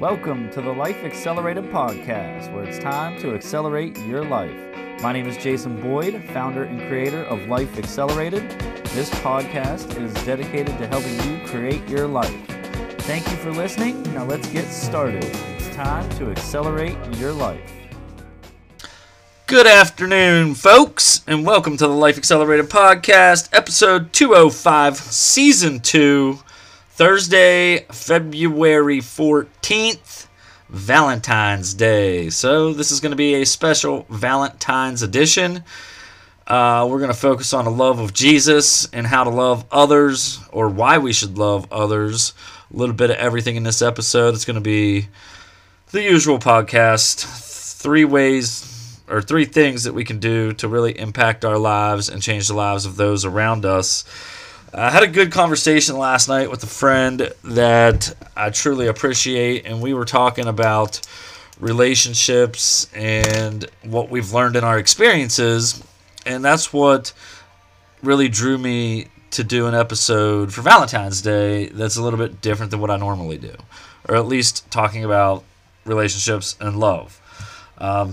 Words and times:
Welcome 0.00 0.50
to 0.50 0.60
the 0.60 0.70
Life 0.70 1.04
Accelerated 1.04 1.64
podcast, 1.70 2.52
where 2.52 2.64
it's 2.64 2.78
time 2.78 3.18
to 3.20 3.34
accelerate 3.34 3.98
your 4.00 4.22
life. 4.22 4.54
My 5.00 5.10
name 5.10 5.26
is 5.26 5.38
Jason 5.38 5.80
Boyd, 5.80 6.22
founder 6.34 6.64
and 6.64 6.86
creator 6.86 7.22
of 7.22 7.48
Life 7.48 7.78
Accelerated. 7.78 8.42
This 8.90 9.08
podcast 9.08 9.98
is 9.98 10.12
dedicated 10.26 10.76
to 10.76 10.86
helping 10.86 11.14
you 11.22 11.46
create 11.46 11.88
your 11.88 12.06
life. 12.06 12.36
Thank 13.04 13.26
you 13.30 13.38
for 13.38 13.50
listening. 13.52 14.02
Now 14.12 14.26
let's 14.26 14.46
get 14.48 14.66
started. 14.66 15.24
It's 15.24 15.74
time 15.74 16.06
to 16.18 16.30
accelerate 16.30 16.98
your 17.16 17.32
life. 17.32 17.72
Good 19.46 19.66
afternoon, 19.66 20.56
folks, 20.56 21.24
and 21.26 21.46
welcome 21.46 21.78
to 21.78 21.86
the 21.86 21.94
Life 21.94 22.18
Accelerated 22.18 22.68
Podcast, 22.68 23.48
episode 23.50 24.12
205, 24.12 24.98
season 24.98 25.80
2, 25.80 26.40
Thursday, 26.96 27.80
February 27.92 29.00
14th, 29.00 30.28
Valentine's 30.70 31.74
Day. 31.74 32.30
So, 32.30 32.72
this 32.72 32.90
is 32.90 33.00
going 33.00 33.10
to 33.10 33.16
be 33.16 33.34
a 33.34 33.44
special 33.44 34.06
Valentine's 34.08 35.02
edition. 35.02 35.62
Uh, 36.46 36.86
we're 36.88 36.96
going 37.00 37.10
to 37.10 37.14
focus 37.14 37.52
on 37.52 37.66
the 37.66 37.70
love 37.70 37.98
of 37.98 38.14
Jesus 38.14 38.88
and 38.94 39.06
how 39.06 39.24
to 39.24 39.28
love 39.28 39.66
others, 39.70 40.40
or 40.50 40.70
why 40.70 40.96
we 40.96 41.12
should 41.12 41.36
love 41.36 41.70
others. 41.70 42.32
A 42.72 42.76
little 42.78 42.94
bit 42.94 43.10
of 43.10 43.16
everything 43.16 43.56
in 43.56 43.62
this 43.62 43.82
episode. 43.82 44.32
It's 44.32 44.46
going 44.46 44.54
to 44.54 44.62
be 44.62 45.08
the 45.90 46.02
usual 46.02 46.38
podcast 46.38 47.26
three 47.78 48.06
ways 48.06 49.02
or 49.06 49.20
three 49.20 49.44
things 49.44 49.84
that 49.84 49.92
we 49.92 50.04
can 50.04 50.18
do 50.18 50.54
to 50.54 50.66
really 50.66 50.98
impact 50.98 51.44
our 51.44 51.58
lives 51.58 52.08
and 52.08 52.22
change 52.22 52.48
the 52.48 52.54
lives 52.54 52.86
of 52.86 52.96
those 52.96 53.26
around 53.26 53.66
us. 53.66 54.04
I 54.78 54.90
had 54.90 55.02
a 55.02 55.06
good 55.06 55.32
conversation 55.32 55.96
last 55.96 56.28
night 56.28 56.50
with 56.50 56.62
a 56.62 56.66
friend 56.66 57.32
that 57.44 58.14
I 58.36 58.50
truly 58.50 58.88
appreciate, 58.88 59.64
and 59.64 59.80
we 59.80 59.94
were 59.94 60.04
talking 60.04 60.46
about 60.46 61.00
relationships 61.58 62.86
and 62.92 63.64
what 63.84 64.10
we've 64.10 64.34
learned 64.34 64.54
in 64.54 64.64
our 64.64 64.78
experiences. 64.78 65.82
And 66.26 66.44
that's 66.44 66.74
what 66.74 67.14
really 68.02 68.28
drew 68.28 68.58
me 68.58 69.06
to 69.30 69.42
do 69.42 69.66
an 69.66 69.74
episode 69.74 70.52
for 70.52 70.60
Valentine's 70.60 71.22
Day 71.22 71.68
that's 71.68 71.96
a 71.96 72.02
little 72.02 72.18
bit 72.18 72.42
different 72.42 72.70
than 72.70 72.78
what 72.78 72.90
I 72.90 72.98
normally 72.98 73.38
do, 73.38 73.54
or 74.06 74.16
at 74.16 74.26
least 74.26 74.70
talking 74.70 75.04
about 75.04 75.42
relationships 75.86 76.54
and 76.60 76.78
love. 76.78 77.18
Um, 77.78 78.12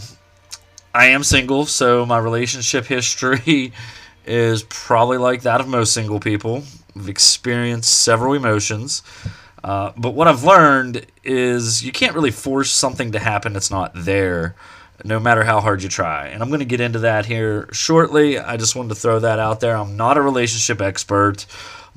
I 0.96 1.08
am 1.08 1.26
single, 1.26 1.66
so 1.66 2.06
my 2.06 2.20
relationship 2.20 2.86
history 2.86 3.74
is 4.26 4.64
probably 4.64 5.18
like 5.18 5.42
that 5.44 5.62
of 5.62 5.68
most 5.68 5.94
single 5.94 6.20
people. 6.20 6.64
I've 6.96 7.10
experienced 7.10 7.94
several 7.94 8.34
emotions. 8.34 9.04
Uh, 9.64 9.94
but 9.96 10.14
what 10.14 10.28
I've 10.28 10.44
learned 10.44 11.06
is 11.24 11.84
you 11.84 11.92
can't 11.92 12.16
really 12.16 12.32
force 12.32 12.72
something 12.72 13.14
to 13.14 13.20
happen 13.20 13.54
that's 13.54 13.72
not 13.72 13.92
there, 13.96 14.56
no 15.06 15.20
matter 15.20 15.44
how 15.44 15.62
hard 15.62 15.82
you 15.82 15.90
try. 15.90 16.28
And 16.28 16.44
I'm 16.44 16.50
going 16.50 16.60
to 16.60 16.66
get 16.66 16.82
into 16.82 17.00
that 17.00 17.26
here 17.26 17.70
shortly. 17.72 18.38
I 18.38 18.58
just 18.58 18.76
wanted 18.76 18.90
to 18.90 18.96
throw 18.96 19.20
that 19.20 19.40
out 19.40 19.62
there. 19.62 19.78
I'm 19.78 19.96
not 19.96 20.18
a 20.18 20.22
relationship 20.22 20.82
expert, 20.82 21.46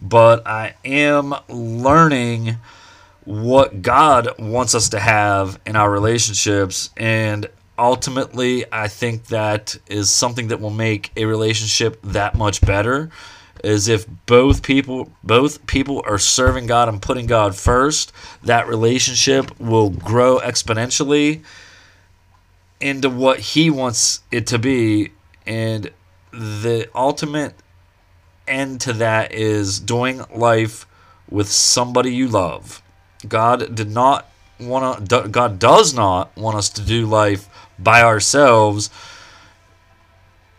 but 0.01 0.47
I 0.47 0.75
am 0.85 1.35
learning 1.49 2.59
what 3.25 3.83
God 3.83 4.29
wants 4.39 4.75
us 4.77 4.91
to 4.91 5.01
have 5.01 5.59
in 5.67 5.75
our 5.75 5.91
relationships. 5.91 6.91
And 6.97 7.49
ultimately, 7.79 8.65
I 8.73 8.89
think 8.89 9.27
that 9.27 9.77
is 9.87 10.11
something 10.11 10.49
that 10.49 10.61
will 10.61 10.71
make 10.71 11.11
a 11.17 11.25
relationship 11.25 12.01
that 12.03 12.35
much 12.35 12.61
better. 12.61 13.11
Is 13.65 13.89
if 13.89 14.07
both 14.27 14.63
people 14.63 15.11
both 15.25 15.67
people 15.67 16.03
are 16.07 16.19
serving 16.19 16.67
God 16.67 16.89
and 16.89 17.01
putting 17.01 17.27
God 17.27 17.57
first, 17.57 18.13
that 18.43 18.69
relationship 18.69 19.59
will 19.59 19.91
grow 19.91 20.39
exponentially 20.39 21.43
into 22.81 23.09
what 23.09 23.41
He 23.41 23.71
wants 23.71 24.21
it 24.31 24.47
to 24.49 24.59
be, 24.59 25.13
and 25.47 25.91
the 26.31 26.89
ultimate 26.95 27.55
end 28.47 28.81
to 28.83 28.93
that 28.93 29.33
is 29.33 29.81
doing 29.81 30.23
life 30.35 30.87
with 31.31 31.51
somebody 31.51 32.15
you 32.15 32.29
love. 32.29 32.83
God 33.27 33.75
did 33.75 33.91
not 33.91 34.31
want 34.61 35.09
to. 35.09 35.29
God 35.29 35.59
does 35.59 35.95
not 35.95 36.37
want 36.37 36.57
us 36.57 36.69
to 36.71 36.83
do 36.83 37.07
life 37.07 37.49
by 37.79 38.03
ourselves. 38.03 38.91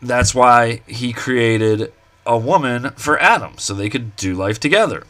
That's 0.01 0.35
why 0.35 0.81
he 0.87 1.13
created 1.13 1.91
a 2.25 2.37
woman 2.37 2.91
for 2.91 3.19
Adam 3.19 3.57
so 3.57 3.73
they 3.73 3.89
could 3.89 4.15
do 4.15 4.35
life 4.35 4.59
together. 4.59 5.03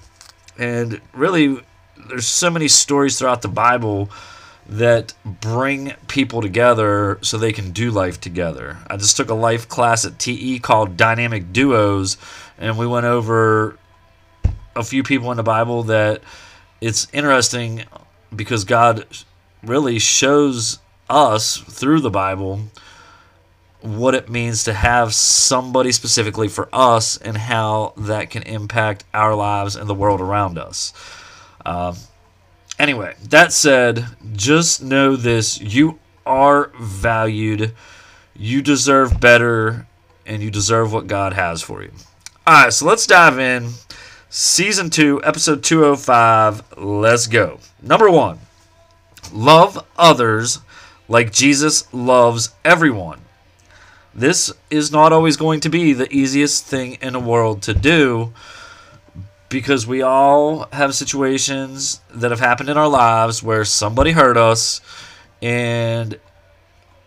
And 0.58 1.02
really 1.14 1.60
there's 2.10 2.28
so 2.28 2.50
many 2.50 2.68
stories 2.68 3.18
throughout 3.18 3.42
the 3.42 3.48
Bible 3.48 4.10
that 4.70 5.14
bring 5.26 5.94
people 6.08 6.42
together 6.42 7.20
so 7.22 7.38
they 7.38 7.54
can 7.54 7.72
do 7.72 7.90
life 7.90 8.20
together. 8.20 8.78
I 8.88 8.98
just 8.98 9.16
took 9.18 9.30
a 9.30 9.34
life 9.34 9.68
class 9.68 10.06
at 10.06 10.20
TE 10.20 10.60
called 10.60 10.98
Dynamic 10.98 11.54
Duos 11.54 12.18
and 12.58 12.78
we 12.78 12.88
went 12.88 13.06
over 13.06 13.78
a 14.76 14.84
few 14.84 15.04
people 15.04 15.32
in 15.32 15.38
the 15.38 15.44
Bible 15.44 15.84
that 15.84 16.22
it's 16.82 17.08
interesting 17.14 17.86
because 18.36 18.64
God 18.64 19.06
really 19.64 20.00
shows 20.00 20.80
us 21.10 21.58
through 21.58 22.02
the 22.02 22.10
Bible 22.10 22.62
what 23.82 24.16
it 24.16 24.30
means 24.30 24.64
to 24.64 24.74
have 24.74 25.14
somebody 25.14 25.92
specifically 25.92 26.48
for 26.48 26.68
us 26.74 27.18
and 27.18 27.38
how 27.38 27.94
that 27.98 28.30
can 28.30 28.44
impact 28.44 29.04
our 29.14 29.36
lives 29.36 29.76
and 29.76 29.90
the 29.90 29.94
world 29.94 30.20
around 30.20 30.58
us. 30.58 30.94
Um, 31.66 31.96
anyway, 32.80 33.16
that 33.30 33.54
said, 33.54 34.06
just 34.34 34.82
know 34.82 35.16
this 35.16 35.60
you 35.62 36.00
are 36.26 36.72
valued, 36.80 37.74
you 38.36 38.62
deserve 38.62 39.20
better, 39.20 39.88
and 40.26 40.42
you 40.42 40.52
deserve 40.52 40.92
what 40.92 41.08
God 41.08 41.34
has 41.34 41.62
for 41.62 41.84
you. 41.84 41.92
All 42.46 42.64
right, 42.64 42.74
so 42.74 42.86
let's 42.86 43.08
dive 43.08 43.40
in. 43.40 43.72
Season 44.30 44.90
2, 44.90 45.22
episode 45.24 45.64
205. 45.64 46.78
Let's 46.78 47.28
go. 47.28 47.60
Number 47.82 48.10
one, 48.10 48.40
love 49.32 49.86
others 49.98 50.60
like 51.08 51.32
Jesus 51.32 51.92
loves 51.94 52.50
everyone. 52.66 53.22
This 54.14 54.52
is 54.70 54.92
not 54.92 55.14
always 55.14 55.38
going 55.38 55.60
to 55.62 55.70
be 55.70 55.94
the 55.94 56.12
easiest 56.12 56.66
thing 56.66 56.98
in 57.02 57.14
the 57.14 57.20
world 57.20 57.62
to 57.64 57.74
do 57.74 58.34
because 59.50 59.88
we 59.88 60.02
all 60.02 60.68
have 60.74 60.94
situations 60.94 62.02
that 62.14 62.32
have 62.32 62.40
happened 62.40 62.70
in 62.70 62.78
our 62.78 62.88
lives 62.88 63.42
where 63.42 63.64
somebody 63.64 64.12
hurt 64.12 64.38
us 64.38 64.82
and 65.42 66.20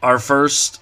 our 0.02 0.18
first 0.18 0.80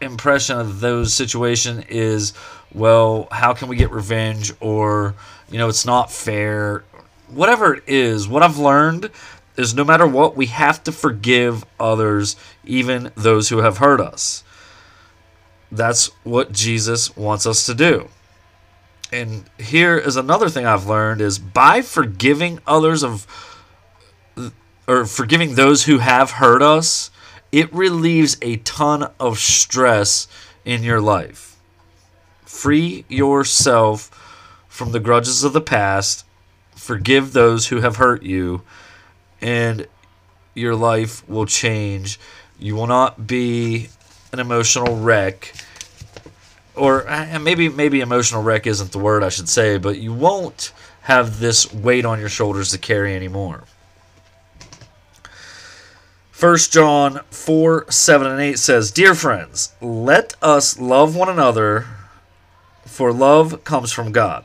impression 0.00 0.58
of 0.58 0.80
those 0.80 1.14
situation 1.14 1.84
is 1.88 2.34
well 2.74 3.28
how 3.30 3.54
can 3.54 3.68
we 3.68 3.76
get 3.76 3.90
revenge 3.90 4.52
or 4.60 5.14
you 5.50 5.56
know 5.56 5.68
it's 5.68 5.86
not 5.86 6.12
fair 6.12 6.84
whatever 7.28 7.74
it 7.74 7.82
is 7.86 8.28
what 8.28 8.42
i've 8.42 8.58
learned 8.58 9.10
is 9.56 9.74
no 9.74 9.84
matter 9.84 10.06
what, 10.06 10.36
we 10.36 10.46
have 10.46 10.82
to 10.84 10.92
forgive 10.92 11.64
others, 11.80 12.36
even 12.64 13.10
those 13.16 13.48
who 13.48 13.58
have 13.58 13.78
hurt 13.78 14.00
us. 14.00 14.44
That's 15.72 16.06
what 16.24 16.52
Jesus 16.52 17.16
wants 17.16 17.46
us 17.46 17.66
to 17.66 17.74
do. 17.74 18.08
And 19.12 19.48
here 19.58 19.96
is 19.96 20.16
another 20.16 20.48
thing 20.48 20.66
I've 20.66 20.86
learned 20.86 21.20
is 21.20 21.38
by 21.38 21.82
forgiving 21.82 22.60
others 22.66 23.02
of 23.02 23.26
or 24.88 25.04
forgiving 25.04 25.54
those 25.54 25.84
who 25.84 25.98
have 25.98 26.32
hurt 26.32 26.62
us, 26.62 27.10
it 27.50 27.72
relieves 27.72 28.36
a 28.40 28.56
ton 28.58 29.10
of 29.18 29.38
stress 29.38 30.28
in 30.64 30.82
your 30.82 31.00
life. 31.00 31.56
Free 32.44 33.04
yourself 33.08 34.10
from 34.68 34.92
the 34.92 35.00
grudges 35.00 35.42
of 35.42 35.52
the 35.52 35.60
past, 35.60 36.24
forgive 36.74 37.32
those 37.32 37.68
who 37.68 37.80
have 37.80 37.96
hurt 37.96 38.22
you, 38.22 38.62
and 39.40 39.86
your 40.54 40.74
life 40.74 41.28
will 41.28 41.46
change. 41.46 42.18
You 42.58 42.74
will 42.74 42.86
not 42.86 43.26
be 43.26 43.88
an 44.32 44.38
emotional 44.38 44.96
wreck, 44.96 45.52
or 46.74 47.08
uh, 47.08 47.38
maybe 47.38 47.68
maybe 47.68 48.00
emotional 48.00 48.42
wreck 48.42 48.66
isn't 48.66 48.92
the 48.92 48.98
word 48.98 49.22
I 49.22 49.28
should 49.28 49.48
say, 49.48 49.78
but 49.78 49.98
you 49.98 50.12
won't 50.12 50.72
have 51.02 51.38
this 51.38 51.72
weight 51.72 52.04
on 52.04 52.18
your 52.18 52.28
shoulders 52.28 52.70
to 52.70 52.78
carry 52.78 53.14
anymore. 53.14 53.64
1 56.38 56.56
John 56.70 57.20
4 57.30 57.90
7 57.90 58.26
and 58.26 58.40
8 58.40 58.58
says, 58.58 58.90
Dear 58.90 59.14
friends, 59.14 59.72
let 59.80 60.34
us 60.42 60.78
love 60.78 61.16
one 61.16 61.30
another, 61.30 61.86
for 62.84 63.10
love 63.10 63.64
comes 63.64 63.90
from 63.90 64.12
God. 64.12 64.44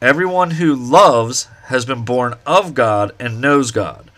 Everyone 0.00 0.52
who 0.52 0.74
loves 0.74 1.44
has 1.66 1.84
been 1.84 2.04
born 2.04 2.34
of 2.44 2.74
God 2.74 3.12
and 3.20 3.40
knows 3.40 3.70
God. 3.70 4.09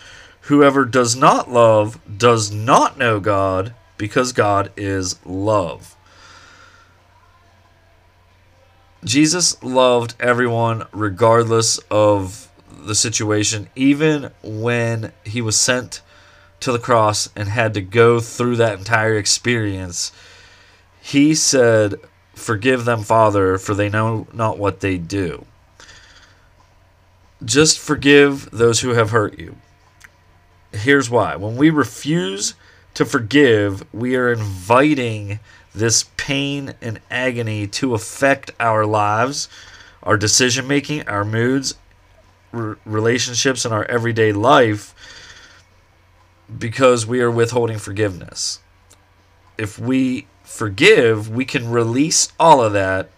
Whoever 0.42 0.84
does 0.84 1.14
not 1.14 1.50
love 1.50 2.00
does 2.18 2.50
not 2.50 2.98
know 2.98 3.20
God, 3.20 3.74
because 3.96 4.32
God 4.32 4.72
is 4.76 5.24
love. 5.24 5.94
Jesus 9.04 9.62
loved 9.62 10.14
everyone 10.20 10.84
regardless 10.92 11.78
of 11.90 12.48
the 12.86 12.94
situation, 12.94 13.68
even 13.76 14.30
when 14.42 15.12
he 15.24 15.40
was 15.40 15.56
sent 15.56 16.02
to 16.60 16.72
the 16.72 16.78
cross 16.78 17.28
and 17.36 17.48
had 17.48 17.74
to 17.74 17.80
go 17.80 18.20
through 18.20 18.56
that 18.56 18.78
entire 18.78 19.16
experience, 19.16 20.12
he 21.00 21.34
said, 21.34 21.94
Forgive 22.34 22.84
them, 22.84 23.02
Father, 23.02 23.58
for 23.58 23.74
they 23.74 23.88
know 23.88 24.26
not 24.32 24.58
what 24.58 24.80
they 24.80 24.98
do. 24.98 25.44
Just 27.44 27.78
forgive 27.78 28.50
those 28.50 28.80
who 28.80 28.90
have 28.90 29.10
hurt 29.10 29.38
you. 29.38 29.56
Here's 30.72 31.10
why. 31.10 31.36
When 31.36 31.56
we 31.56 31.70
refuse 31.70 32.54
to 32.94 33.04
forgive, 33.04 33.84
we 33.94 34.16
are 34.16 34.32
inviting 34.32 35.40
this 35.74 36.06
pain 36.16 36.74
and 36.80 37.00
agony 37.10 37.66
to 37.66 37.94
affect 37.94 38.50
our 38.60 38.84
lives, 38.84 39.48
our 40.02 40.16
decision 40.16 40.66
making, 40.66 41.08
our 41.08 41.24
moods, 41.24 41.74
relationships, 42.52 43.64
and 43.64 43.72
our 43.72 43.84
everyday 43.84 44.32
life 44.32 44.94
because 46.58 47.06
we 47.06 47.20
are 47.20 47.30
withholding 47.30 47.78
forgiveness. 47.78 48.60
If 49.56 49.78
we 49.78 50.26
forgive, 50.44 51.30
we 51.30 51.44
can 51.44 51.70
release 51.70 52.32
all 52.38 52.62
of 52.62 52.72
that 52.74 53.10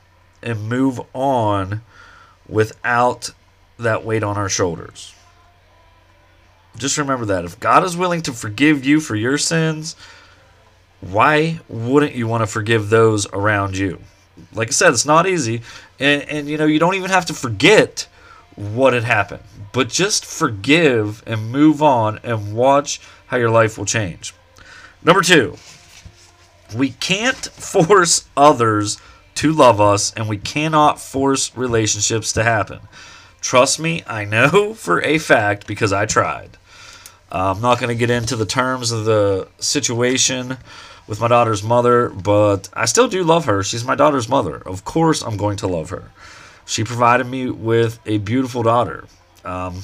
and 0.42 0.68
move 0.68 1.00
on 1.12 1.82
without 2.48 3.30
that 3.78 4.04
weight 4.04 4.22
on 4.22 4.36
our 4.36 4.48
shoulders. 4.48 5.14
Just 6.76 6.98
remember 6.98 7.24
that. 7.26 7.44
If 7.44 7.60
God 7.60 7.84
is 7.84 7.96
willing 7.96 8.22
to 8.22 8.32
forgive 8.32 8.84
you 8.84 9.00
for 9.00 9.14
your 9.14 9.38
sins, 9.38 9.94
why 11.00 11.60
wouldn't 11.68 12.14
you 12.14 12.26
want 12.26 12.42
to 12.42 12.46
forgive 12.46 12.90
those 12.90 13.26
around 13.32 13.76
you? 13.76 14.00
Like 14.52 14.68
I 14.68 14.72
said, 14.72 14.92
it's 14.92 15.06
not 15.06 15.26
easy. 15.26 15.62
And, 16.00 16.22
and 16.22 16.48
you 16.48 16.56
know, 16.56 16.66
you 16.66 16.78
don't 16.78 16.94
even 16.94 17.10
have 17.10 17.26
to 17.26 17.34
forget 17.34 18.08
what 18.56 18.92
had 18.92 19.04
happened, 19.04 19.42
but 19.72 19.88
just 19.88 20.24
forgive 20.24 21.22
and 21.26 21.50
move 21.50 21.82
on 21.82 22.18
and 22.22 22.54
watch 22.54 23.00
how 23.26 23.36
your 23.36 23.50
life 23.50 23.78
will 23.78 23.84
change. 23.84 24.34
Number 25.02 25.22
two, 25.22 25.56
we 26.74 26.90
can't 26.90 27.36
force 27.46 28.26
others 28.36 28.98
to 29.36 29.52
love 29.52 29.80
us, 29.80 30.12
and 30.14 30.28
we 30.28 30.36
cannot 30.36 31.00
force 31.00 31.56
relationships 31.56 32.32
to 32.32 32.44
happen. 32.44 32.80
Trust 33.40 33.80
me, 33.80 34.02
I 34.06 34.24
know 34.24 34.74
for 34.74 35.02
a 35.02 35.18
fact 35.18 35.66
because 35.66 35.92
I 35.92 36.06
tried. 36.06 36.56
Uh, 37.34 37.52
I'm 37.52 37.60
not 37.60 37.80
going 37.80 37.88
to 37.88 37.96
get 37.96 38.10
into 38.10 38.36
the 38.36 38.46
terms 38.46 38.92
of 38.92 39.06
the 39.06 39.48
situation 39.58 40.56
with 41.08 41.20
my 41.20 41.26
daughter's 41.26 41.64
mother, 41.64 42.10
but 42.10 42.68
I 42.74 42.84
still 42.84 43.08
do 43.08 43.24
love 43.24 43.46
her. 43.46 43.64
She's 43.64 43.84
my 43.84 43.96
daughter's 43.96 44.28
mother. 44.28 44.56
Of 44.64 44.84
course, 44.84 45.20
I'm 45.20 45.36
going 45.36 45.56
to 45.56 45.66
love 45.66 45.90
her. 45.90 46.12
She 46.64 46.84
provided 46.84 47.26
me 47.26 47.50
with 47.50 47.98
a 48.06 48.18
beautiful 48.18 48.62
daughter. 48.62 49.06
Um, 49.44 49.82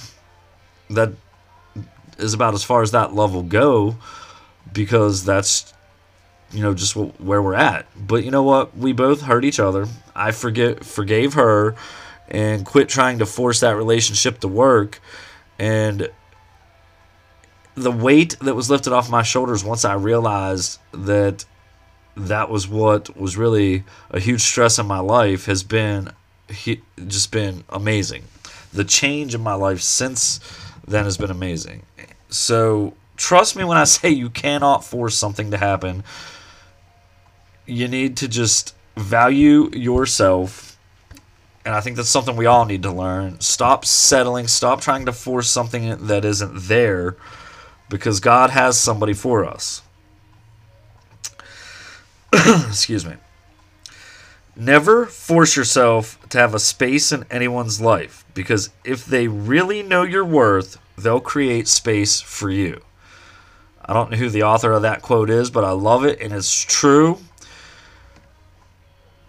that 0.90 1.10
is 2.18 2.34
about 2.34 2.54
as 2.54 2.62
far 2.62 2.82
as 2.82 2.92
that 2.92 3.14
love 3.14 3.34
will 3.34 3.42
go 3.42 3.96
because 4.72 5.24
that's 5.24 5.74
you 6.52 6.62
know 6.62 6.72
just 6.72 6.94
where 6.94 7.40
we're 7.40 7.54
at 7.54 7.86
but 7.96 8.24
you 8.24 8.30
know 8.30 8.42
what 8.42 8.76
we 8.76 8.92
both 8.92 9.22
hurt 9.22 9.44
each 9.44 9.60
other 9.60 9.86
i 10.14 10.30
forget 10.32 10.84
forgave 10.84 11.34
her 11.34 11.76
and 12.28 12.66
quit 12.66 12.88
trying 12.88 13.20
to 13.20 13.26
force 13.26 13.60
that 13.60 13.76
relationship 13.76 14.40
to 14.40 14.48
work 14.48 15.00
and 15.58 16.10
the 17.74 17.92
weight 17.92 18.36
that 18.40 18.54
was 18.54 18.68
lifted 18.70 18.92
off 18.92 19.10
my 19.10 19.22
shoulders 19.22 19.64
once 19.64 19.84
i 19.84 19.94
realized 19.94 20.78
that 20.92 21.44
that 22.16 22.50
was 22.50 22.66
what 22.68 23.16
was 23.16 23.36
really 23.36 23.84
a 24.10 24.20
huge 24.20 24.42
stress 24.42 24.78
in 24.78 24.86
my 24.86 24.98
life 24.98 25.46
has 25.46 25.62
been 25.62 26.10
just 27.06 27.30
been 27.30 27.64
amazing 27.68 28.24
the 28.72 28.84
change 28.84 29.34
in 29.34 29.40
my 29.40 29.54
life 29.54 29.80
since 29.80 30.40
then 30.86 31.04
has 31.04 31.16
been 31.16 31.30
amazing 31.30 31.82
so 32.28 32.94
trust 33.20 33.54
me 33.54 33.62
when 33.62 33.76
I 33.76 33.84
say 33.96 34.10
you 34.10 34.30
cannot 34.30 34.84
force 34.84 35.16
something 35.16 35.52
to 35.52 35.56
happen. 35.56 36.02
You 37.66 37.86
need 37.86 38.16
to 38.18 38.28
just 38.28 38.74
value 38.96 39.70
yourself. 39.72 40.78
And 41.64 41.74
I 41.74 41.80
think 41.82 41.96
that's 41.96 42.08
something 42.08 42.36
we 42.36 42.46
all 42.46 42.64
need 42.64 42.82
to 42.84 42.90
learn. 42.90 43.38
Stop 43.40 43.84
settling, 43.84 44.48
stop 44.48 44.80
trying 44.80 45.04
to 45.06 45.12
force 45.12 45.48
something 45.48 46.06
that 46.06 46.24
isn't 46.24 46.62
there 46.62 47.16
because 47.90 48.20
God 48.20 48.48
has 48.50 48.80
somebody 48.80 49.12
for 49.12 49.44
us. 49.44 49.82
Excuse 52.32 53.04
me. 53.04 53.16
Never 54.56 55.06
force 55.06 55.56
yourself 55.56 56.18
to 56.30 56.38
have 56.38 56.54
a 56.54 56.58
space 56.58 57.12
in 57.12 57.24
anyone's 57.30 57.80
life 57.80 58.24
because 58.32 58.70
if 58.84 59.04
they 59.04 59.26
really 59.28 59.82
know 59.82 60.02
your 60.02 60.24
worth, 60.24 60.78
they'll 60.96 61.20
create 61.20 61.66
space 61.66 62.20
for 62.20 62.50
you. 62.50 62.80
I 63.84 63.92
don't 63.92 64.10
know 64.10 64.16
who 64.16 64.30
the 64.30 64.44
author 64.44 64.72
of 64.72 64.82
that 64.82 65.02
quote 65.02 65.30
is, 65.30 65.50
but 65.50 65.64
I 65.64 65.70
love 65.70 66.04
it 66.04 66.20
and 66.20 66.32
it's 66.32 66.62
true. 66.62 67.18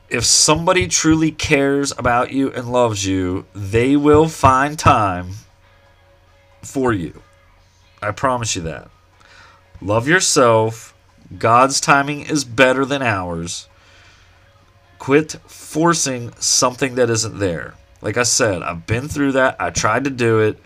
If 0.09 0.25
somebody 0.25 0.87
truly 0.87 1.31
cares 1.31 1.93
about 1.97 2.31
you 2.31 2.51
and 2.51 2.71
loves 2.71 3.05
you, 3.05 3.45
they 3.55 3.95
will 3.95 4.27
find 4.27 4.77
time 4.77 5.31
for 6.61 6.93
you. 6.93 7.21
I 8.01 8.11
promise 8.11 8.55
you 8.55 8.63
that. 8.63 8.89
Love 9.81 10.07
yourself. 10.07 10.93
God's 11.37 11.79
timing 11.79 12.21
is 12.21 12.43
better 12.43 12.85
than 12.85 13.01
ours. 13.01 13.67
Quit 14.99 15.33
forcing 15.47 16.31
something 16.39 16.95
that 16.95 17.09
isn't 17.09 17.39
there. 17.39 17.75
Like 18.01 18.17
I 18.17 18.23
said, 18.23 18.61
I've 18.63 18.85
been 18.85 19.07
through 19.07 19.33
that. 19.33 19.55
I 19.59 19.69
tried 19.69 20.03
to 20.05 20.09
do 20.09 20.39
it. 20.39 20.59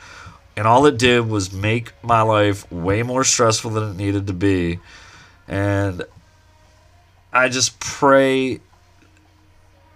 And 0.57 0.65
all 0.65 0.85
it 0.85 0.97
did 0.97 1.27
was 1.27 1.51
make 1.51 1.91
my 2.01 2.21
life 2.21 2.69
way 2.71 3.03
more 3.03 3.23
stressful 3.23 3.71
than 3.71 3.91
it 3.91 3.97
needed 3.97 4.27
to 4.27 4.33
be. 4.33 4.79
And 5.47 6.03
I 7.33 7.49
just 7.49 7.79
pray 7.79 8.61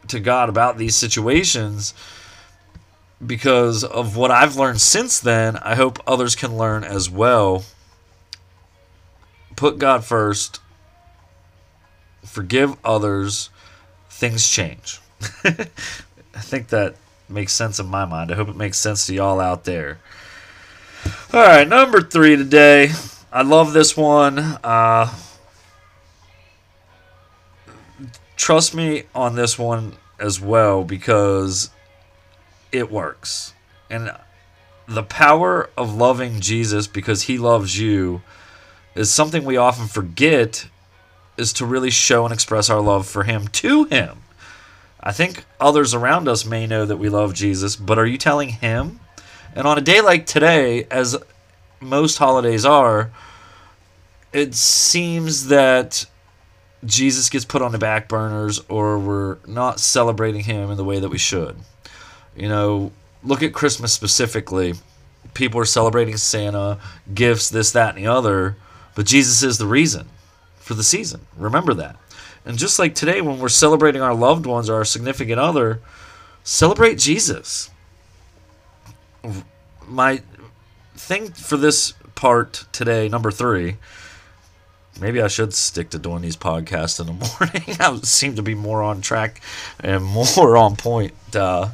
to 0.10 0.20
God 0.20 0.50
about 0.50 0.78
these 0.78 0.96
situations 0.96 1.94
because 3.26 3.84
of 3.84 4.16
what 4.16 4.32
I've 4.32 4.56
learned 4.56 4.82
since 4.82 5.20
then. 5.20 5.58
I 5.58 5.76
hope 5.76 6.00
others 6.08 6.36
can 6.36 6.58
learn 6.58 6.84
as 6.84 7.10
well. 7.10 7.64
Put 9.56 9.78
God 9.78 10.06
first, 10.06 10.62
forgive 12.26 12.76
others, 12.84 13.50
things 14.10 14.50
change. 14.50 15.00
I 15.44 16.42
think 16.42 16.70
that 16.70 16.96
makes 17.28 17.54
sense 17.54 17.80
in 17.80 17.88
my 17.88 18.06
mind. 18.06 18.32
I 18.32 18.36
hope 18.36 18.48
it 18.48 18.56
makes 18.56 18.78
sense 18.78 19.06
to 19.08 19.14
y'all 19.14 19.40
out 19.40 19.66
there. 19.66 20.00
All 21.34 21.42
right, 21.42 21.68
number 21.68 22.02
three 22.02 22.36
today. 22.36 22.92
I 23.32 23.44
love 23.44 23.74
this 23.74 23.96
one. 23.96 24.40
Uh, 24.40 25.14
trust 28.36 28.74
me 28.74 29.04
on 29.14 29.36
this 29.36 29.60
one 29.60 29.96
as 30.20 30.40
well 30.42 30.84
because 30.84 31.70
it 32.72 32.92
works. 32.92 33.54
And 33.90 34.12
the 34.88 35.04
power 35.04 35.70
of 35.78 35.94
loving 35.94 36.40
Jesus 36.40 36.88
because 36.88 37.24
he 37.24 37.38
loves 37.38 37.80
you 37.80 38.22
is 38.96 39.12
something 39.12 39.46
we 39.46 39.58
often 39.58 39.88
forget 39.88 40.68
is 41.38 41.54
to 41.54 41.66
really 41.66 41.90
show 41.90 42.26
and 42.26 42.34
express 42.34 42.70
our 42.70 42.82
love 42.82 43.08
for 43.08 43.24
him 43.24 43.48
to 43.48 43.86
him. 43.86 44.18
I 45.02 45.14
think 45.14 45.46
others 45.60 45.94
around 45.94 46.28
us 46.28 46.46
may 46.46 46.68
know 46.68 46.86
that 46.86 46.98
we 46.98 47.08
love 47.08 47.34
Jesus, 47.34 47.76
but 47.76 47.98
are 47.98 48.06
you 48.06 48.18
telling 48.18 48.50
him? 48.50 49.00
And 49.56 49.66
on 49.66 49.78
a 49.78 49.82
day 49.82 50.02
like 50.02 50.26
today, 50.26 50.86
as 50.92 51.16
most 51.80 52.18
holidays 52.18 52.66
are, 52.66 53.12
it 54.34 54.54
seems 54.54 55.48
that 55.48 56.06
Jesus 56.86 57.30
gets 57.30 57.46
put 57.46 57.62
on 57.62 57.72
the 57.72 57.78
back 57.78 58.08
burners 58.08 58.60
or 58.70 59.00
we're 59.00 59.38
not 59.46 59.80
celebrating 59.80 60.44
him 60.44 60.70
in 60.72 60.78
the 60.78 60.84
way 60.84 61.00
that 61.00 61.10
we 61.10 61.18
should. 61.18 61.56
You 62.36 62.50
know, 62.50 62.92
look 63.24 63.44
at 63.44 63.54
Christmas 63.54 63.94
specifically. 63.94 64.74
People 65.34 65.60
are 65.60 65.66
celebrating 65.66 66.18
Santa, 66.18 66.80
gifts, 67.14 67.50
this, 67.50 67.72
that, 67.72 67.96
and 67.96 68.06
the 68.06 68.12
other, 68.12 68.56
but 68.96 69.06
Jesus 69.06 69.44
is 69.44 69.58
the 69.58 69.68
reason 69.68 70.08
for 70.58 70.74
the 70.74 70.84
season. 70.84 71.22
Remember 71.38 71.74
that. 71.74 71.98
And 72.46 72.58
just 72.58 72.80
like 72.80 72.96
today, 72.96 73.22
when 73.22 73.40
we're 73.40 73.50
celebrating 73.50 74.02
our 74.02 74.16
loved 74.16 74.46
ones 74.46 74.70
or 74.70 74.76
our 74.76 74.86
significant 74.86 75.40
other, 75.40 75.82
celebrate 76.44 76.98
Jesus 76.98 77.70
my 79.88 80.22
thing 80.96 81.32
for 81.32 81.58
this 81.58 81.94
part 82.16 82.66
today, 82.72 83.10
number 83.10 83.32
three. 83.32 83.78
Maybe 85.00 85.22
I 85.22 85.28
should 85.28 85.54
stick 85.54 85.92
to 85.92 86.00
doing 86.00 86.22
these 86.22 86.36
podcasts 86.36 87.00
in 87.00 87.08
the 87.08 87.14
morning. 87.40 87.78
I 87.80 88.06
seem 88.06 88.36
to 88.36 88.42
be 88.42 88.56
more 88.56 88.84
on 88.84 89.02
track 89.02 89.42
and 89.80 90.04
more 90.04 90.58
on 90.58 90.76
point 90.76 91.14
uh, 91.34 91.70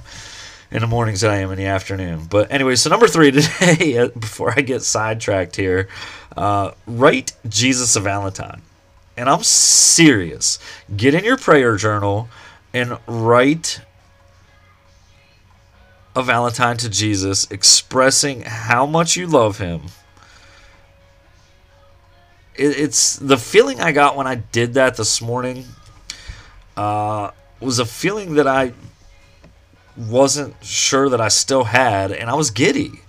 in 0.76 0.82
the 0.82 0.88
mornings 0.88 1.22
than 1.22 1.32
I 1.32 1.38
am 1.38 1.52
in 1.52 1.58
the 1.58 1.68
afternoon. 1.68 2.28
But 2.30 2.52
anyway, 2.52 2.76
so 2.76 2.90
number 2.90 3.08
three 3.08 3.32
today, 3.32 3.98
uh, 3.98 4.10
before 4.10 4.54
I 4.56 4.62
get 4.62 4.84
sidetracked 4.84 5.56
here, 5.56 5.88
uh, 6.36 6.72
write 6.86 7.32
Jesus 7.48 7.96
a 7.96 8.02
Valentine. 8.02 8.62
And 9.16 9.30
I'm 9.30 9.42
serious. 9.42 10.60
Get 10.94 11.14
in 11.14 11.24
your 11.24 11.38
prayer 11.38 11.78
journal 11.78 12.28
and 12.74 12.98
write 13.08 13.80
a 16.14 16.22
Valentine 16.22 16.76
to 16.78 16.90
Jesus, 16.90 17.50
expressing 17.50 18.42
how 18.42 18.86
much 18.86 19.16
you 19.16 19.28
love 19.28 19.60
him. 19.60 19.84
It, 22.54 22.78
it's 22.78 23.16
the 23.16 23.38
feeling 23.38 23.80
I 23.80 23.94
got 23.94 24.18
when 24.18 24.28
I 24.28 24.36
did 24.36 24.74
that 24.74 24.98
this 24.98 25.22
morning. 25.22 25.64
Uh, 26.76 27.32
was 27.62 27.80
a 27.80 27.86
feeling 27.86 28.34
that 28.34 28.48
I 28.48 28.74
wasn't 29.98 30.56
sure 30.64 31.10
that 31.10 31.22
I 31.22 31.30
still 31.30 31.64
had, 31.64 32.12
and 32.12 32.30
I 32.30 32.36
was 32.36 32.52
giddy. 32.52 33.02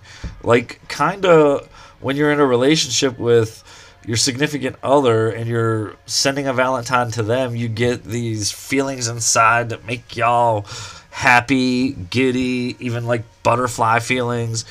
Like, 0.43 0.81
kind 0.89 1.25
of 1.27 1.67
when 2.01 2.17
you're 2.17 2.33
in 2.33 2.41
a 2.41 2.47
relationship 2.47 3.19
with 3.19 3.63
your 4.07 4.17
significant 4.17 4.77
other 4.83 5.31
and 5.31 5.49
you're 5.49 5.97
sending 6.07 6.47
a 6.47 6.53
Valentine 6.53 7.11
to 7.13 7.23
them, 7.23 7.57
you 7.57 7.69
get 7.69 8.05
these 8.05 8.53
feelings 8.53 9.09
inside 9.09 9.71
that 9.71 9.85
make 9.85 10.17
y'all 10.17 10.65
happy, 11.11 11.93
giddy, 11.93 12.77
even 12.79 13.07
like 13.07 13.25
butterfly 13.43 13.99
feelings. 13.99 14.65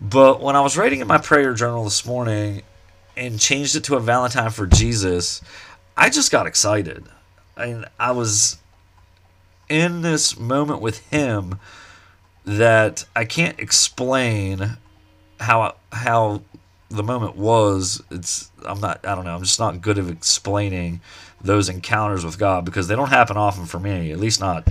But 0.00 0.40
when 0.40 0.56
I 0.56 0.62
was 0.62 0.78
writing 0.78 1.00
in 1.00 1.06
my 1.06 1.18
prayer 1.18 1.52
journal 1.52 1.84
this 1.84 2.06
morning 2.06 2.62
and 3.16 3.38
changed 3.38 3.76
it 3.76 3.84
to 3.84 3.96
a 3.96 4.00
Valentine 4.00 4.50
for 4.50 4.66
Jesus, 4.66 5.42
I 5.96 6.08
just 6.08 6.32
got 6.32 6.46
excited. 6.46 7.04
Mean, 7.58 7.84
I 7.98 8.12
was 8.12 8.56
in 9.70 10.02
this 10.02 10.38
moment 10.38 10.82
with 10.82 10.98
him 11.08 11.58
that 12.44 13.04
I 13.16 13.24
can't 13.24 13.58
explain 13.58 14.76
how 15.38 15.76
how 15.92 16.42
the 16.90 17.02
moment 17.02 17.36
was. 17.36 18.02
It's 18.10 18.50
I'm 18.66 18.80
not 18.80 19.06
I 19.06 19.14
don't 19.14 19.24
know. 19.24 19.34
I'm 19.34 19.42
just 19.42 19.60
not 19.60 19.80
good 19.80 19.98
at 19.98 20.08
explaining 20.08 21.00
those 21.40 21.68
encounters 21.70 22.24
with 22.24 22.38
God 22.38 22.64
because 22.64 22.88
they 22.88 22.96
don't 22.96 23.08
happen 23.08 23.36
often 23.36 23.64
for 23.64 23.78
me. 23.78 24.10
At 24.12 24.18
least 24.18 24.40
not 24.40 24.68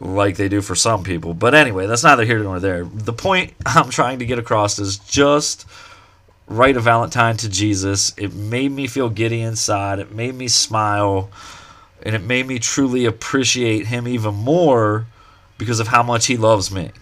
like 0.00 0.36
they 0.36 0.48
do 0.48 0.60
for 0.60 0.74
some 0.74 1.04
people. 1.04 1.34
But 1.34 1.54
anyway, 1.54 1.86
that's 1.86 2.04
neither 2.04 2.24
here 2.24 2.40
nor 2.40 2.58
there. 2.58 2.84
The 2.84 3.12
point 3.12 3.54
I'm 3.66 3.90
trying 3.90 4.18
to 4.18 4.26
get 4.26 4.38
across 4.38 4.78
is 4.78 4.98
just 4.98 5.66
write 6.48 6.76
a 6.76 6.80
Valentine 6.80 7.36
to 7.38 7.48
Jesus. 7.48 8.14
It 8.16 8.34
made 8.34 8.72
me 8.72 8.86
feel 8.86 9.08
giddy 9.08 9.40
inside. 9.40 9.98
It 9.98 10.12
made 10.12 10.34
me 10.34 10.48
smile 10.48 11.30
and 12.06 12.14
it 12.14 12.22
made 12.22 12.46
me 12.46 12.60
truly 12.60 13.04
appreciate 13.04 13.88
him 13.88 14.06
even 14.06 14.32
more 14.32 15.06
because 15.58 15.80
of 15.80 15.88
how 15.88 16.04
much 16.04 16.26
he 16.26 16.36
loves 16.36 16.70
me. 16.70 16.92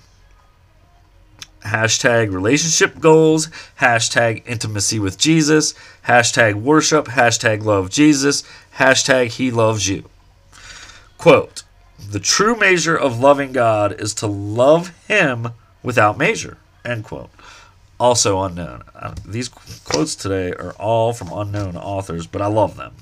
Hashtag 1.60 2.32
relationship 2.32 2.98
goals, 3.00 3.48
hashtag 3.80 4.42
intimacy 4.46 4.98
with 4.98 5.18
Jesus, 5.18 5.74
hashtag 6.08 6.54
worship, 6.54 7.04
hashtag 7.08 7.62
love 7.62 7.90
Jesus, 7.90 8.44
hashtag 8.78 9.26
he 9.26 9.50
loves 9.50 9.86
you. 9.86 10.08
Quote 11.18 11.64
The 11.98 12.20
true 12.20 12.56
measure 12.56 12.96
of 12.96 13.20
loving 13.20 13.52
God 13.52 14.00
is 14.00 14.14
to 14.14 14.26
love 14.26 14.96
him 15.06 15.48
without 15.82 16.16
measure. 16.16 16.56
End 16.82 17.04
quote. 17.04 17.30
Also 18.00 18.40
unknown. 18.40 18.84
These 19.26 19.50
quotes 19.84 20.14
today 20.14 20.52
are 20.52 20.72
all 20.72 21.12
from 21.12 21.30
unknown 21.30 21.76
authors, 21.76 22.26
but 22.26 22.40
I 22.40 22.46
love 22.46 22.78
them. 22.78 22.94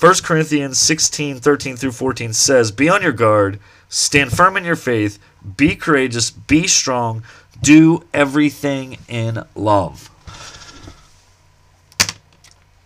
1 0.00 0.14
Corinthians 0.22 0.78
16, 0.78 1.40
13 1.40 1.76
through 1.76 1.90
14 1.90 2.32
says, 2.32 2.70
Be 2.70 2.88
on 2.88 3.02
your 3.02 3.10
guard, 3.10 3.58
stand 3.88 4.30
firm 4.30 4.56
in 4.56 4.64
your 4.64 4.76
faith, 4.76 5.18
be 5.56 5.74
courageous, 5.74 6.30
be 6.30 6.68
strong, 6.68 7.24
do 7.60 8.04
everything 8.14 8.98
in 9.08 9.42
love. 9.56 10.08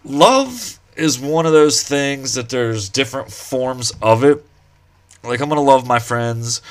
Love 0.02 0.78
is 0.96 1.18
one 1.18 1.44
of 1.44 1.52
those 1.52 1.82
things 1.82 2.32
that 2.32 2.48
there's 2.48 2.88
different 2.88 3.30
forms 3.30 3.92
of 4.00 4.24
it. 4.24 4.42
Like, 5.22 5.40
I'm 5.40 5.50
going 5.50 5.58
to 5.58 5.70
love 5.70 5.86
my 5.86 5.98
friends 5.98 6.62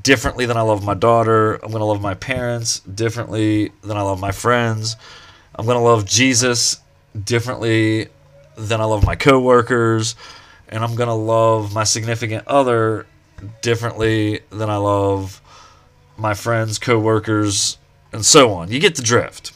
differently 0.00 0.46
than 0.46 0.56
I 0.56 0.60
love 0.60 0.84
my 0.84 0.94
daughter. 0.94 1.54
I'm 1.56 1.72
going 1.72 1.80
to 1.80 1.84
love 1.84 2.00
my 2.00 2.14
parents 2.14 2.78
differently 2.80 3.72
than 3.82 3.96
I 3.96 4.02
love 4.02 4.20
my 4.20 4.30
friends. 4.30 4.94
I'm 5.56 5.66
going 5.66 5.76
to 5.76 5.82
love 5.82 6.06
Jesus 6.06 6.78
differently 7.24 8.10
than 8.58 8.80
I 8.80 8.84
love 8.84 9.06
my 9.06 9.16
coworkers, 9.16 10.16
and 10.68 10.82
I'm 10.82 10.94
gonna 10.96 11.14
love 11.14 11.72
my 11.72 11.84
significant 11.84 12.46
other 12.46 13.06
differently 13.62 14.40
than 14.50 14.68
I 14.68 14.76
love 14.76 15.40
my 16.16 16.34
friends, 16.34 16.78
coworkers, 16.78 17.78
and 18.12 18.26
so 18.26 18.52
on. 18.52 18.70
You 18.70 18.80
get 18.80 18.96
the 18.96 19.02
drift. 19.02 19.52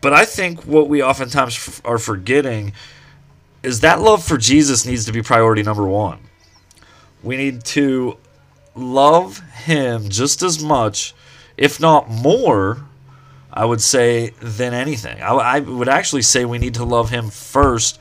But 0.00 0.12
I 0.12 0.24
think 0.24 0.64
what 0.64 0.88
we 0.88 1.02
oftentimes 1.02 1.80
are 1.84 1.98
forgetting 1.98 2.72
is 3.62 3.80
that 3.80 4.00
love 4.00 4.22
for 4.22 4.36
Jesus 4.36 4.84
needs 4.84 5.06
to 5.06 5.12
be 5.12 5.22
priority 5.22 5.62
number 5.62 5.86
one. 5.86 6.18
We 7.22 7.36
need 7.36 7.64
to 7.66 8.18
love 8.74 9.38
Him 9.52 10.10
just 10.10 10.42
as 10.42 10.62
much, 10.62 11.14
if 11.56 11.80
not 11.80 12.10
more, 12.10 12.84
I 13.56 13.64
would 13.64 13.80
say, 13.80 14.30
than 14.40 14.74
anything. 14.74 15.22
I, 15.22 15.28
I 15.28 15.60
would 15.60 15.88
actually 15.88 16.22
say 16.22 16.44
we 16.44 16.58
need 16.58 16.74
to 16.74 16.84
love 16.84 17.10
Him 17.10 17.30
first 17.30 18.00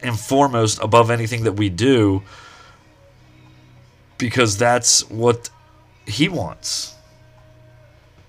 and 0.00 0.18
foremost 0.18 0.78
above 0.80 1.10
anything 1.10 1.42
that 1.44 1.54
we 1.54 1.68
do 1.68 2.22
because 4.18 4.56
that's 4.56 5.08
what 5.10 5.50
He 6.06 6.28
wants. 6.28 6.94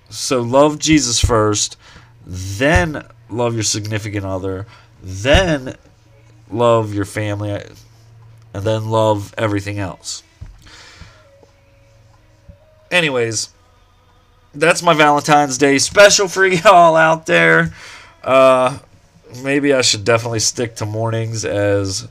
So 0.10 0.41
love 0.41 0.79
Jesus 0.79 1.24
first, 1.24 1.77
then 2.25 3.06
love 3.29 3.53
your 3.53 3.62
significant 3.62 4.25
other, 4.25 4.65
then 5.03 5.75
love 6.50 6.96
your 6.96 7.06
family, 7.06 7.51
and 8.56 8.63
then 8.63 8.89
love 8.89 9.36
everything 9.38 9.77
else. 9.77 10.24
Anyways, 12.89 13.50
that's 14.53 14.82
my 14.82 14.94
Valentine's 14.94 15.58
Day 15.58 15.77
special 15.77 16.27
for 16.27 16.46
y'all 16.48 16.96
out 16.96 17.25
there. 17.25 17.74
Uh, 18.24 18.77
maybe 19.44 19.74
I 19.74 19.82
should 19.82 20.03
definitely 20.03 20.39
stick 20.39 20.75
to 20.77 20.86
mornings 20.86 21.46
as 21.46 22.08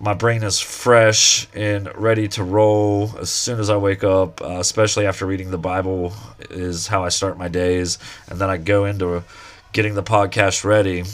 my 0.00 0.14
brain 0.14 0.42
is 0.44 0.60
fresh 0.60 1.48
and 1.54 1.92
ready 1.96 2.28
to 2.28 2.44
roll 2.44 3.12
as 3.18 3.30
soon 3.30 3.58
as 3.58 3.68
I 3.68 3.76
wake 3.76 4.04
up, 4.04 4.40
uh, 4.40 4.58
especially 4.58 5.06
after 5.06 5.26
reading 5.26 5.50
the 5.50 5.58
Bible, 5.58 6.12
is 6.50 6.86
how 6.86 7.04
I 7.04 7.08
start 7.08 7.36
my 7.36 7.48
days. 7.48 7.98
And 8.28 8.38
then 8.38 8.48
I 8.48 8.58
go 8.58 8.84
into 8.84 9.24
getting 9.72 9.94
the 9.94 10.02
podcast 10.02 10.64
ready. 10.64 11.04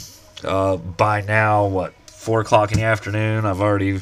Uh, 0.43 0.77
by 0.77 1.21
now, 1.21 1.65
what, 1.65 1.93
4 2.07 2.41
o'clock 2.41 2.71
in 2.71 2.77
the 2.77 2.85
afternoon, 2.85 3.45
I've 3.45 3.61
already 3.61 4.01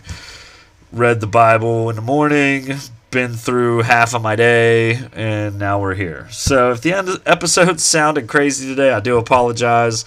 read 0.91 1.21
the 1.21 1.27
Bible 1.27 1.89
in 1.89 1.95
the 1.95 2.01
morning, 2.01 2.75
been 3.13 3.33
through 3.35 3.83
half 3.83 4.15
of 4.15 4.23
my 4.23 4.35
day, 4.35 4.99
and 5.13 5.59
now 5.59 5.79
we're 5.79 5.93
here. 5.93 6.27
So 6.31 6.71
if 6.71 6.81
the 6.81 6.93
end 6.93 7.07
of 7.07 7.21
episode 7.27 7.79
sounded 7.79 8.27
crazy 8.27 8.67
today, 8.67 8.91
I 8.91 8.99
do 8.99 9.17
apologize. 9.17 10.03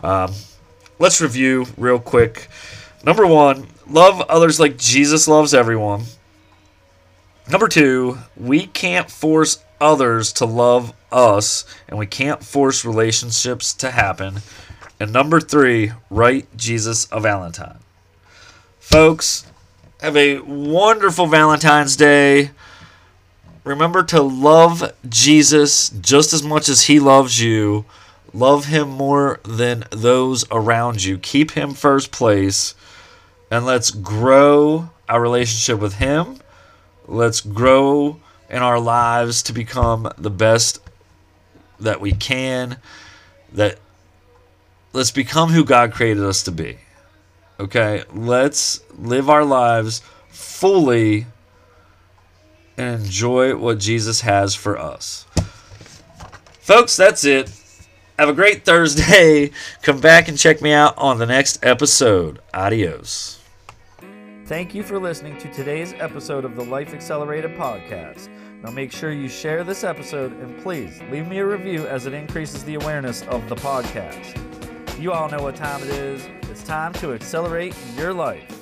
Um, 0.00 0.32
let's 0.98 1.20
review 1.22 1.66
real 1.78 1.98
quick. 1.98 2.48
Number 3.04 3.26
one, 3.26 3.68
love 3.88 4.20
others 4.28 4.60
like 4.60 4.76
Jesus 4.76 5.26
loves 5.26 5.54
everyone. 5.54 6.02
Number 7.50 7.68
two, 7.68 8.18
we 8.36 8.66
can't 8.66 9.10
force 9.10 9.64
others 9.80 10.32
to 10.34 10.44
love 10.44 10.92
us, 11.10 11.64
and 11.88 11.98
we 11.98 12.06
can't 12.06 12.44
force 12.44 12.84
relationships 12.84 13.72
to 13.74 13.90
happen. 13.90 14.40
And 15.00 15.10
number 15.10 15.40
three, 15.40 15.92
write 16.10 16.54
Jesus 16.56 17.08
a 17.10 17.18
Valentine. 17.18 17.78
Folks, 18.78 19.46
have 20.02 20.16
a 20.16 20.40
wonderful 20.40 21.28
Valentine's 21.28 21.94
Day. 21.94 22.50
Remember 23.62 24.02
to 24.02 24.20
love 24.20 24.92
Jesus 25.08 25.90
just 25.90 26.32
as 26.32 26.42
much 26.42 26.68
as 26.68 26.82
he 26.82 26.98
loves 26.98 27.40
you. 27.40 27.84
Love 28.34 28.64
him 28.64 28.88
more 28.88 29.38
than 29.44 29.84
those 29.90 30.44
around 30.50 31.04
you. 31.04 31.18
Keep 31.18 31.52
him 31.52 31.72
first 31.72 32.10
place. 32.10 32.74
And 33.48 33.64
let's 33.64 33.92
grow 33.92 34.90
our 35.08 35.20
relationship 35.20 35.78
with 35.78 35.94
him. 35.94 36.38
Let's 37.06 37.40
grow 37.40 38.18
in 38.50 38.60
our 38.60 38.80
lives 38.80 39.40
to 39.44 39.52
become 39.52 40.10
the 40.18 40.30
best 40.30 40.80
that 41.78 42.00
we 42.00 42.10
can. 42.10 42.78
That 43.52 43.78
let's 44.92 45.12
become 45.12 45.50
who 45.50 45.64
God 45.64 45.92
created 45.92 46.24
us 46.24 46.42
to 46.42 46.50
be. 46.50 46.78
Okay, 47.62 48.02
let's 48.12 48.82
live 48.98 49.30
our 49.30 49.44
lives 49.44 50.02
fully 50.30 51.26
and 52.76 53.04
enjoy 53.04 53.54
what 53.54 53.78
Jesus 53.78 54.22
has 54.22 54.56
for 54.56 54.76
us. 54.76 55.26
Folks, 56.58 56.96
that's 56.96 57.24
it. 57.24 57.52
Have 58.18 58.28
a 58.28 58.32
great 58.32 58.64
Thursday. 58.64 59.52
Come 59.82 60.00
back 60.00 60.26
and 60.26 60.36
check 60.36 60.60
me 60.60 60.72
out 60.72 60.98
on 60.98 61.18
the 61.18 61.26
next 61.26 61.64
episode. 61.64 62.40
Adios. 62.52 63.38
Thank 64.46 64.74
you 64.74 64.82
for 64.82 64.98
listening 64.98 65.38
to 65.38 65.52
today's 65.52 65.92
episode 66.00 66.44
of 66.44 66.56
the 66.56 66.64
Life 66.64 66.92
Accelerated 66.92 67.52
podcast. 67.52 68.28
Now 68.64 68.72
make 68.72 68.90
sure 68.90 69.12
you 69.12 69.28
share 69.28 69.62
this 69.62 69.84
episode 69.84 70.32
and 70.40 70.60
please 70.64 71.00
leave 71.12 71.28
me 71.28 71.38
a 71.38 71.46
review 71.46 71.86
as 71.86 72.06
it 72.06 72.12
increases 72.12 72.64
the 72.64 72.74
awareness 72.74 73.22
of 73.28 73.48
the 73.48 73.54
podcast. 73.54 74.36
You 75.00 75.12
all 75.12 75.28
know 75.28 75.42
what 75.44 75.54
time 75.54 75.80
it 75.84 75.90
is. 75.90 76.28
It's 76.62 76.68
time 76.68 76.92
to 76.92 77.12
accelerate 77.12 77.74
your 77.96 78.14
life. 78.14 78.61